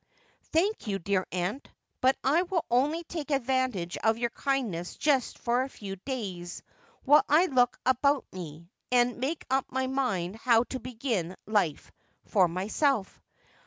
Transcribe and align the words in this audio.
'Thank 0.51 0.87
you, 0.87 0.97
dear 0.97 1.27
aunt. 1.31 1.69
But 2.01 2.17
I 2.23 2.41
will 2.41 2.65
only 2.71 3.03
take 3.03 3.29
advantage 3.29 3.97
of 3.97 4.17
your 4.17 4.31
kindness 4.31 4.95
just 4.95 5.37
for 5.37 5.61
a 5.61 5.69
few 5.69 5.95
days, 5.95 6.63
while 7.05 7.23
I 7.29 7.45
look 7.45 7.77
about 7.85 8.25
me, 8.33 8.71
and 8.91 9.19
make 9.19 9.45
up 9.51 9.67
my 9.71 9.85
mind 9.85 10.37
how 10.37 10.63
to 10.73 10.79
begin 10.79 11.35
life 11.45 11.91
for 12.25 12.47
myself. 12.47 13.21